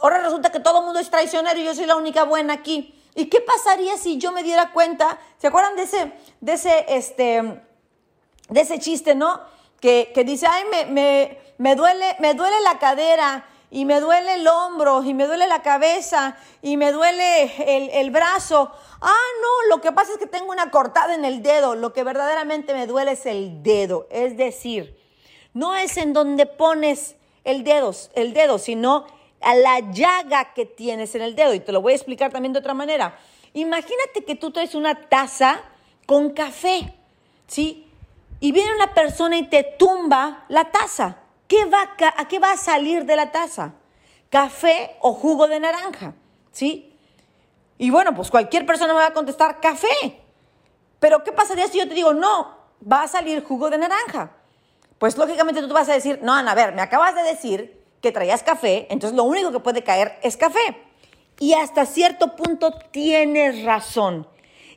ahora 0.00 0.20
resulta 0.20 0.50
que 0.50 0.60
todo 0.60 0.80
el 0.80 0.84
mundo 0.84 0.98
es 0.98 1.10
traicionero 1.10 1.58
y 1.60 1.64
yo 1.64 1.74
soy 1.74 1.86
la 1.86 1.96
única 1.96 2.24
buena 2.24 2.54
aquí. 2.54 2.98
¿Y 3.14 3.26
qué 3.26 3.40
pasaría 3.40 3.96
si 3.98 4.18
yo 4.18 4.32
me 4.32 4.42
diera 4.42 4.72
cuenta? 4.72 5.18
¿Se 5.38 5.46
acuerdan 5.46 5.76
de 5.76 5.82
ese, 5.82 6.12
de 6.40 6.52
ese, 6.54 6.86
este, 6.88 7.62
de 8.48 8.60
ese 8.60 8.78
chiste, 8.78 9.14
no? 9.14 9.40
Que, 9.82 10.22
dice, 10.24 10.46
ay, 10.48 10.62
me, 10.70 11.36
me, 11.58 11.74
duele, 11.74 12.16
me 12.20 12.34
duele 12.34 12.60
la 12.60 12.78
cadera 12.78 13.44
y 13.68 13.84
me 13.84 13.98
duele 13.98 14.34
el 14.34 14.46
hombro 14.46 15.02
y 15.02 15.12
me 15.12 15.26
duele 15.26 15.48
la 15.48 15.60
cabeza 15.60 16.36
y 16.62 16.76
me 16.76 16.92
duele 16.92 17.98
el, 17.98 18.10
brazo. 18.12 18.70
Ah, 19.00 19.28
no, 19.42 19.74
lo 19.74 19.82
que 19.82 19.90
pasa 19.90 20.12
es 20.12 20.18
que 20.18 20.28
tengo 20.28 20.52
una 20.52 20.70
cortada 20.70 21.16
en 21.16 21.24
el 21.24 21.42
dedo. 21.42 21.74
Lo 21.74 21.92
que 21.92 22.04
verdaderamente 22.04 22.74
me 22.74 22.86
duele 22.86 23.12
es 23.12 23.26
el 23.26 23.64
dedo. 23.64 24.06
Es 24.12 24.36
decir, 24.36 24.96
no 25.52 25.74
es 25.74 25.96
en 25.96 26.12
donde 26.12 26.46
pones 26.46 27.16
el 27.42 27.64
dedo, 27.64 27.92
el 28.14 28.34
dedo, 28.34 28.58
sino 28.58 29.06
a 29.40 29.56
la 29.56 29.80
llaga 29.90 30.54
que 30.54 30.64
tienes 30.64 31.16
en 31.16 31.22
el 31.22 31.34
dedo. 31.34 31.54
Y 31.54 31.60
te 31.60 31.72
lo 31.72 31.82
voy 31.82 31.94
a 31.94 31.96
explicar 31.96 32.30
también 32.30 32.52
de 32.52 32.60
otra 32.60 32.74
manera. 32.74 33.18
Imagínate 33.52 34.24
que 34.24 34.36
tú 34.36 34.52
traes 34.52 34.76
una 34.76 35.08
taza 35.08 35.60
con 36.06 36.30
café, 36.30 36.94
¿sí? 37.48 37.88
Y 38.42 38.50
viene 38.50 38.74
una 38.74 38.92
persona 38.92 39.38
y 39.38 39.44
te 39.44 39.62
tumba 39.62 40.46
la 40.48 40.64
taza. 40.64 41.18
¿Qué 41.46 41.64
va 41.66 41.94
a, 42.16 42.26
qué 42.26 42.40
va 42.40 42.50
a 42.50 42.56
salir 42.56 43.04
de 43.04 43.14
la 43.14 43.30
taza? 43.30 43.74
¿Café 44.30 44.96
o 44.98 45.12
jugo 45.12 45.46
de 45.46 45.60
naranja? 45.60 46.14
¿Sí? 46.50 46.92
Y 47.78 47.90
bueno, 47.90 48.16
pues 48.16 48.32
cualquier 48.32 48.66
persona 48.66 48.94
me 48.94 48.98
va 48.98 49.06
a 49.06 49.12
contestar 49.12 49.60
café. 49.60 50.18
Pero 50.98 51.22
¿qué 51.22 51.30
pasaría 51.30 51.68
si 51.68 51.78
yo 51.78 51.86
te 51.86 51.94
digo, 51.94 52.14
no, 52.14 52.56
va 52.90 53.04
a 53.04 53.08
salir 53.08 53.44
jugo 53.44 53.70
de 53.70 53.78
naranja? 53.78 54.32
Pues 54.98 55.16
lógicamente 55.16 55.62
tú 55.62 55.72
vas 55.72 55.88
a 55.88 55.94
decir, 55.94 56.18
no, 56.20 56.34
Ana, 56.34 56.50
a 56.50 56.56
ver, 56.56 56.74
me 56.74 56.82
acabas 56.82 57.14
de 57.14 57.22
decir 57.22 57.80
que 58.00 58.10
traías 58.10 58.42
café, 58.42 58.88
entonces 58.90 59.16
lo 59.16 59.22
único 59.22 59.52
que 59.52 59.60
puede 59.60 59.84
caer 59.84 60.18
es 60.20 60.36
café. 60.36 60.82
Y 61.38 61.54
hasta 61.54 61.86
cierto 61.86 62.34
punto 62.34 62.72
tienes 62.90 63.62
razón. 63.62 64.26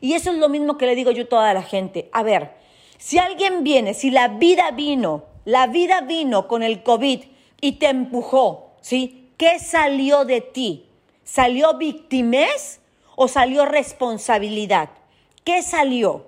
Y 0.02 0.14
eso 0.14 0.30
es 0.30 0.38
lo 0.38 0.50
mismo 0.50 0.78
que 0.78 0.86
le 0.86 0.94
digo 0.94 1.10
yo 1.10 1.24
a 1.24 1.30
toda 1.30 1.54
la 1.56 1.64
gente. 1.64 2.12
A 2.14 2.22
ver, 2.22 2.64
si 2.98 3.18
alguien 3.18 3.64
viene, 3.64 3.94
si 3.94 4.12
la 4.12 4.28
vida 4.28 4.72
vino, 4.72 5.25
la 5.46 5.68
vida 5.68 6.02
vino 6.02 6.48
con 6.48 6.64
el 6.64 6.84
COVID 6.84 7.24
y 7.62 7.72
te 7.74 7.88
empujó, 7.88 8.75
¿sí? 8.82 9.32
¿Qué 9.38 9.60
salió 9.60 10.25
de 10.25 10.42
ti? 10.42 10.88
¿Salió 11.24 11.78
victimez 11.78 12.82
o 13.16 13.28
salió 13.28 13.66
responsabilidad? 13.66 14.90
¿Qué 15.44 15.62
salió? 15.62 16.28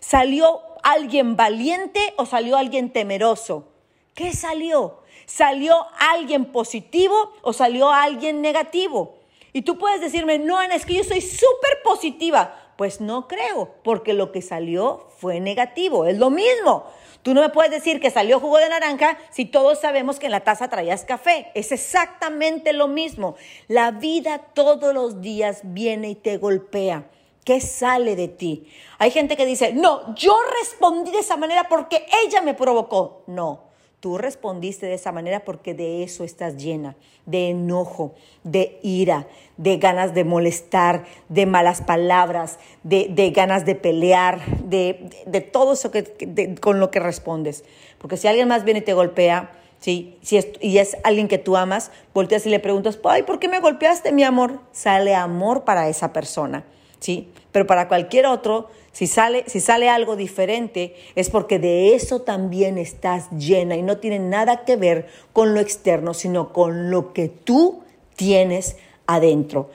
¿Salió 0.00 0.60
alguien 0.82 1.36
valiente 1.36 2.14
o 2.16 2.26
salió 2.26 2.56
alguien 2.56 2.92
temeroso? 2.92 3.68
¿Qué 4.14 4.32
salió? 4.32 5.02
¿Salió 5.26 5.74
alguien 5.98 6.46
positivo 6.46 7.32
o 7.42 7.52
salió 7.52 7.90
alguien 7.90 8.40
negativo? 8.40 9.18
Y 9.52 9.62
tú 9.62 9.78
puedes 9.78 10.00
decirme, 10.00 10.38
no, 10.38 10.58
Ana, 10.58 10.74
es 10.74 10.84
que 10.84 10.94
yo 10.94 11.04
soy 11.04 11.20
súper 11.20 11.82
positiva. 11.84 12.63
Pues 12.76 13.00
no 13.00 13.28
creo, 13.28 13.74
porque 13.82 14.12
lo 14.12 14.32
que 14.32 14.42
salió 14.42 15.06
fue 15.18 15.40
negativo. 15.40 16.06
Es 16.06 16.18
lo 16.18 16.30
mismo. 16.30 16.84
Tú 17.22 17.32
no 17.32 17.40
me 17.40 17.48
puedes 17.48 17.70
decir 17.70 18.00
que 18.00 18.10
salió 18.10 18.38
jugo 18.38 18.58
de 18.58 18.68
naranja 18.68 19.16
si 19.30 19.46
todos 19.46 19.80
sabemos 19.80 20.18
que 20.18 20.26
en 20.26 20.32
la 20.32 20.44
taza 20.44 20.68
traías 20.68 21.04
café. 21.04 21.50
Es 21.54 21.72
exactamente 21.72 22.72
lo 22.72 22.86
mismo. 22.86 23.36
La 23.66 23.92
vida 23.92 24.38
todos 24.38 24.92
los 24.92 25.22
días 25.22 25.60
viene 25.64 26.10
y 26.10 26.14
te 26.16 26.36
golpea. 26.36 27.08
¿Qué 27.44 27.60
sale 27.60 28.16
de 28.16 28.28
ti? 28.28 28.66
Hay 28.98 29.10
gente 29.10 29.36
que 29.36 29.46
dice, 29.46 29.72
no, 29.72 30.14
yo 30.14 30.34
respondí 30.60 31.10
de 31.10 31.18
esa 31.18 31.36
manera 31.36 31.68
porque 31.68 32.06
ella 32.26 32.42
me 32.42 32.54
provocó. 32.54 33.22
No, 33.26 33.64
Tú 34.04 34.18
respondiste 34.18 34.84
de 34.84 34.92
esa 34.92 35.12
manera 35.12 35.46
porque 35.46 35.72
de 35.72 36.02
eso 36.02 36.24
estás 36.24 36.58
llena, 36.58 36.94
de 37.24 37.48
enojo, 37.48 38.12
de 38.42 38.78
ira, 38.82 39.26
de 39.56 39.78
ganas 39.78 40.12
de 40.12 40.24
molestar, 40.24 41.06
de 41.30 41.46
malas 41.46 41.80
palabras, 41.80 42.58
de, 42.82 43.32
ganas 43.34 43.64
de 43.64 43.74
pelear, 43.74 44.44
de, 44.58 45.48
todo 45.50 45.72
eso 45.72 45.90
que, 45.90 46.54
con 46.60 46.80
lo 46.80 46.90
que 46.90 47.00
respondes. 47.00 47.64
Porque 47.96 48.18
si 48.18 48.28
alguien 48.28 48.46
más 48.46 48.64
viene 48.64 48.80
y 48.80 48.82
te 48.82 48.92
golpea. 48.92 49.52
Si 49.78 50.18
es, 50.32 50.48
y 50.60 50.76
es 50.76 50.98
alguien 51.02 51.26
que 51.26 51.38
tú 51.38 51.56
amas, 51.56 51.90
volteas 52.12 52.44
y 52.44 52.50
le 52.50 52.60
preguntas, 52.60 52.98
ay, 53.04 53.22
¿por 53.22 53.38
qué 53.38 53.48
me 53.48 53.60
golpeaste, 53.60 54.12
mi 54.12 54.22
amor? 54.22 54.60
Sale 54.72 55.14
amor 55.14 55.64
para 55.64 55.88
esa 55.88 56.12
persona, 56.12 56.64
¿sí? 57.04 57.28
Pero 57.52 57.66
para 57.66 57.86
cualquier 57.86 58.24
otro, 58.24 58.70
si 58.92 59.06
sale, 59.06 59.44
si 59.46 59.60
sale 59.60 59.90
algo 59.90 60.16
diferente, 60.16 60.94
es 61.16 61.28
porque 61.28 61.58
de 61.58 61.94
eso 61.94 62.22
también 62.22 62.78
estás 62.78 63.30
llena 63.30 63.76
y 63.76 63.82
no 63.82 63.98
tiene 63.98 64.18
nada 64.18 64.64
que 64.64 64.76
ver 64.76 65.08
con 65.34 65.52
lo 65.52 65.60
externo, 65.60 66.14
sino 66.14 66.54
con 66.54 66.90
lo 66.90 67.12
que 67.12 67.28
tú 67.28 67.82
tienes 68.16 68.76
adentro. 69.06 69.68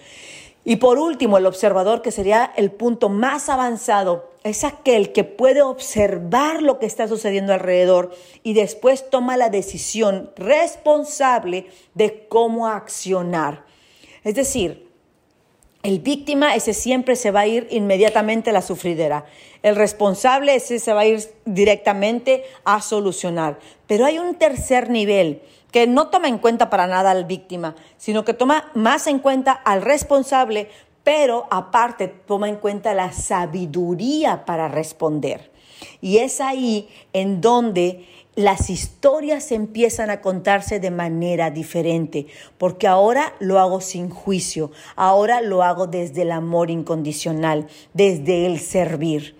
Y 0.65 0.77
por 0.77 0.97
último, 0.97 1.37
el 1.37 1.45
observador, 1.45 2.01
que 2.01 2.11
sería 2.11 2.51
el 2.55 2.71
punto 2.71 3.09
más 3.09 3.47
avanzado, 3.47 4.31
es 4.43 4.63
aquel 4.63 5.11
que 5.11 5.23
puede 5.23 5.61
observar 5.61 6.63
lo 6.63 6.79
que 6.79 6.87
está 6.87 7.07
sucediendo 7.07 7.53
alrededor 7.53 8.11
y 8.41 8.53
después 8.53 9.07
toma 9.11 9.37
la 9.37 9.49
decisión 9.49 10.31
responsable 10.35 11.67
de 11.93 12.25
cómo 12.27 12.67
accionar. 12.67 13.65
Es 14.23 14.33
decir, 14.33 14.88
el 15.81 15.99
víctima, 15.99 16.55
ese 16.55 16.73
siempre 16.73 17.15
se 17.15 17.31
va 17.31 17.41
a 17.41 17.47
ir 17.47 17.67
inmediatamente 17.71 18.49
a 18.49 18.53
la 18.53 18.61
sufridera. 18.61 19.25
El 19.63 19.75
responsable, 19.75 20.55
ese 20.55 20.79
se 20.79 20.93
va 20.93 21.01
a 21.01 21.05
ir 21.05 21.21
directamente 21.45 22.43
a 22.65 22.81
solucionar. 22.81 23.59
Pero 23.87 24.05
hay 24.05 24.19
un 24.19 24.35
tercer 24.35 24.89
nivel 24.89 25.41
que 25.71 25.87
no 25.87 26.07
toma 26.07 26.27
en 26.27 26.39
cuenta 26.39 26.69
para 26.69 26.87
nada 26.87 27.11
al 27.11 27.25
víctima, 27.25 27.75
sino 27.97 28.25
que 28.25 28.33
toma 28.33 28.71
más 28.73 29.07
en 29.07 29.19
cuenta 29.19 29.51
al 29.51 29.81
responsable, 29.81 30.69
pero 31.09 31.47
aparte 31.49 32.07
toma 32.07 32.49
en 32.49 32.57
cuenta 32.57 32.93
la 32.93 33.11
sabiduría 33.11 34.45
para 34.45 34.67
responder. 34.67 35.51
Y 36.01 36.17
es 36.17 36.39
ahí 36.39 36.87
en 37.13 37.41
donde 37.41 38.05
las 38.35 38.69
historias 38.69 39.51
empiezan 39.51 40.11
a 40.11 40.21
contarse 40.21 40.79
de 40.79 40.91
manera 40.91 41.49
diferente, 41.49 42.27
porque 42.59 42.85
ahora 42.85 43.33
lo 43.39 43.57
hago 43.57 43.81
sin 43.81 44.11
juicio, 44.11 44.69
ahora 44.95 45.41
lo 45.41 45.63
hago 45.63 45.87
desde 45.87 46.21
el 46.21 46.31
amor 46.31 46.69
incondicional, 46.69 47.65
desde 47.95 48.45
el 48.45 48.59
servir. 48.59 49.35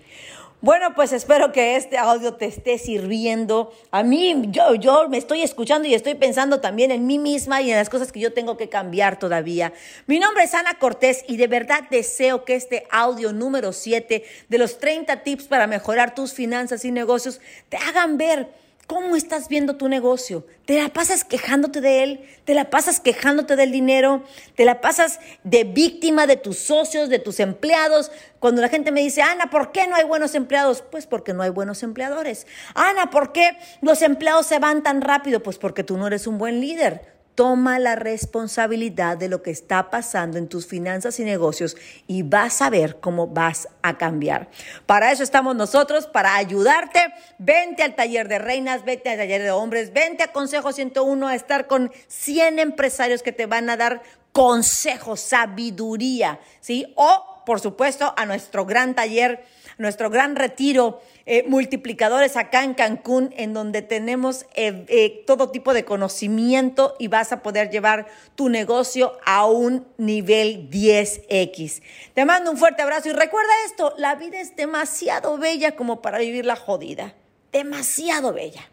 Bueno, 0.62 0.92
pues 0.94 1.14
espero 1.14 1.52
que 1.52 1.76
este 1.76 1.96
audio 1.96 2.34
te 2.34 2.44
esté 2.44 2.76
sirviendo. 2.76 3.72
A 3.90 4.02
mí, 4.02 4.42
yo, 4.48 4.74
yo 4.74 5.08
me 5.08 5.16
estoy 5.16 5.40
escuchando 5.40 5.88
y 5.88 5.94
estoy 5.94 6.16
pensando 6.16 6.60
también 6.60 6.90
en 6.90 7.06
mí 7.06 7.18
misma 7.18 7.62
y 7.62 7.70
en 7.70 7.78
las 7.78 7.88
cosas 7.88 8.12
que 8.12 8.20
yo 8.20 8.34
tengo 8.34 8.58
que 8.58 8.68
cambiar 8.68 9.18
todavía. 9.18 9.72
Mi 10.06 10.18
nombre 10.18 10.44
es 10.44 10.52
Ana 10.52 10.74
Cortés 10.78 11.24
y 11.26 11.38
de 11.38 11.46
verdad 11.46 11.84
deseo 11.90 12.44
que 12.44 12.56
este 12.56 12.86
audio 12.90 13.32
número 13.32 13.72
7 13.72 14.22
de 14.50 14.58
los 14.58 14.78
30 14.78 15.22
tips 15.22 15.44
para 15.44 15.66
mejorar 15.66 16.14
tus 16.14 16.34
finanzas 16.34 16.84
y 16.84 16.92
negocios 16.92 17.40
te 17.70 17.78
hagan 17.78 18.18
ver 18.18 18.50
¿Cómo 18.86 19.14
estás 19.14 19.48
viendo 19.48 19.76
tu 19.76 19.88
negocio? 19.88 20.44
¿Te 20.64 20.80
la 20.80 20.88
pasas 20.88 21.22
quejándote 21.24 21.80
de 21.80 22.02
él? 22.02 22.28
¿Te 22.44 22.54
la 22.54 22.70
pasas 22.70 22.98
quejándote 22.98 23.54
del 23.54 23.70
dinero? 23.70 24.24
¿Te 24.56 24.64
la 24.64 24.80
pasas 24.80 25.20
de 25.44 25.62
víctima 25.62 26.26
de 26.26 26.36
tus 26.36 26.58
socios, 26.58 27.08
de 27.08 27.20
tus 27.20 27.38
empleados? 27.38 28.10
Cuando 28.40 28.60
la 28.60 28.68
gente 28.68 28.90
me 28.90 29.00
dice, 29.00 29.22
Ana, 29.22 29.48
¿por 29.48 29.70
qué 29.70 29.86
no 29.86 29.94
hay 29.94 30.04
buenos 30.04 30.34
empleados? 30.34 30.82
Pues 30.82 31.06
porque 31.06 31.32
no 31.32 31.42
hay 31.42 31.50
buenos 31.50 31.84
empleadores. 31.84 32.48
Ana, 32.74 33.10
¿por 33.10 33.32
qué 33.32 33.56
los 33.80 34.02
empleados 34.02 34.46
se 34.46 34.58
van 34.58 34.82
tan 34.82 35.02
rápido? 35.02 35.40
Pues 35.40 35.58
porque 35.58 35.84
tú 35.84 35.96
no 35.96 36.08
eres 36.08 36.26
un 36.26 36.38
buen 36.38 36.60
líder. 36.60 37.19
Toma 37.40 37.78
la 37.78 37.96
responsabilidad 37.96 39.16
de 39.16 39.30
lo 39.30 39.42
que 39.42 39.50
está 39.50 39.88
pasando 39.88 40.36
en 40.36 40.46
tus 40.46 40.66
finanzas 40.66 41.18
y 41.20 41.24
negocios 41.24 41.74
y 42.06 42.22
vas 42.22 42.60
a 42.60 42.68
ver 42.68 43.00
cómo 43.00 43.28
vas 43.28 43.66
a 43.80 43.96
cambiar. 43.96 44.50
Para 44.84 45.10
eso 45.10 45.22
estamos 45.22 45.56
nosotros, 45.56 46.06
para 46.06 46.36
ayudarte. 46.36 47.00
Vente 47.38 47.82
al 47.82 47.94
taller 47.94 48.28
de 48.28 48.40
reinas, 48.40 48.84
vete 48.84 49.08
al 49.08 49.16
taller 49.16 49.40
de 49.40 49.52
hombres, 49.52 49.94
vente 49.94 50.22
a 50.22 50.32
Consejo 50.32 50.74
101 50.74 51.28
a 51.28 51.34
estar 51.34 51.66
con 51.66 51.90
100 52.08 52.58
empresarios 52.58 53.22
que 53.22 53.32
te 53.32 53.46
van 53.46 53.70
a 53.70 53.78
dar 53.78 54.02
consejos, 54.32 55.20
sabiduría, 55.20 56.40
¿sí? 56.60 56.92
O, 56.94 57.42
por 57.46 57.60
supuesto, 57.60 58.12
a 58.18 58.26
nuestro 58.26 58.66
gran 58.66 58.94
taller 58.94 59.46
nuestro 59.80 60.10
gran 60.10 60.36
retiro 60.36 61.00
eh, 61.24 61.44
multiplicadores 61.48 62.36
acá 62.36 62.64
en 62.64 62.74
Cancún, 62.74 63.32
en 63.36 63.54
donde 63.54 63.82
tenemos 63.82 64.44
eh, 64.54 64.84
eh, 64.88 65.24
todo 65.26 65.50
tipo 65.50 65.72
de 65.72 65.84
conocimiento 65.84 66.94
y 66.98 67.08
vas 67.08 67.32
a 67.32 67.42
poder 67.42 67.70
llevar 67.70 68.06
tu 68.34 68.48
negocio 68.50 69.18
a 69.24 69.46
un 69.46 69.86
nivel 69.96 70.68
10X. 70.70 71.82
Te 72.14 72.24
mando 72.24 72.50
un 72.50 72.58
fuerte 72.58 72.82
abrazo 72.82 73.08
y 73.08 73.12
recuerda 73.12 73.52
esto, 73.66 73.94
la 73.96 74.16
vida 74.16 74.38
es 74.38 74.54
demasiado 74.54 75.38
bella 75.38 75.76
como 75.76 76.02
para 76.02 76.18
vivirla 76.18 76.56
jodida, 76.56 77.14
demasiado 77.50 78.32
bella. 78.32 78.68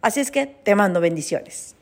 Así 0.00 0.20
es 0.20 0.30
que 0.30 0.46
te 0.46 0.74
mando 0.74 1.00
bendiciones. 1.00 1.74